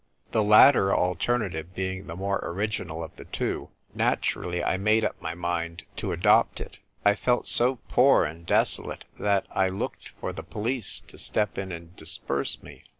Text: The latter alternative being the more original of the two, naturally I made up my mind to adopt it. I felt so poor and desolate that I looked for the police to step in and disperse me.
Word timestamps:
The 0.31 0.43
latter 0.43 0.91
alternative 0.91 1.75
being 1.75 2.07
the 2.07 2.15
more 2.15 2.39
original 2.41 3.03
of 3.03 3.15
the 3.17 3.25
two, 3.25 3.69
naturally 3.93 4.63
I 4.63 4.75
made 4.75 5.05
up 5.05 5.21
my 5.21 5.35
mind 5.35 5.83
to 5.97 6.11
adopt 6.11 6.59
it. 6.59 6.79
I 7.05 7.13
felt 7.13 7.45
so 7.45 7.75
poor 7.87 8.23
and 8.25 8.43
desolate 8.43 9.05
that 9.19 9.45
I 9.51 9.67
looked 9.69 10.09
for 10.19 10.33
the 10.33 10.41
police 10.41 11.01
to 11.01 11.19
step 11.19 11.55
in 11.59 11.71
and 11.71 11.95
disperse 11.95 12.63
me. 12.63 12.83